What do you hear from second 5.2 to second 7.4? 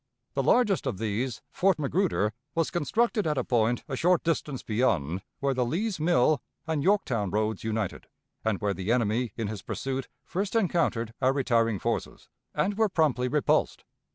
where the Lee's Mill and Yorktown